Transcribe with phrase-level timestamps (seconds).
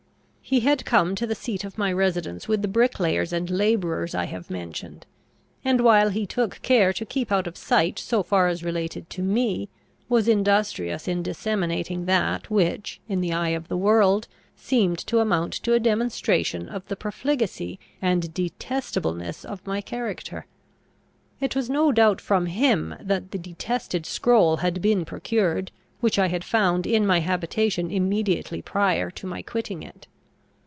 [0.43, 4.25] He had come to the seat of my residence with the bricklayers and labourers I
[4.25, 5.05] have mentioned;
[5.63, 9.21] and, while he took care to keep out of sight so far as related to
[9.21, 9.69] me,
[10.09, 15.53] was industrious in disseminating that which, in the eye of the world, seemed to amount
[15.53, 20.47] to a demonstration of the profligacy and detestableness of my character.
[21.39, 25.71] It was no doubt from him that the detested scroll had been procured,
[26.01, 30.07] which I had found in my habitation immediately prior to my quitting it.